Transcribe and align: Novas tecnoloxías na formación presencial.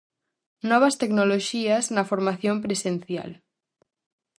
Novas 0.69 0.95
tecnoloxías 1.01 1.85
na 1.95 2.07
formación 2.11 2.55
presencial. 2.65 3.31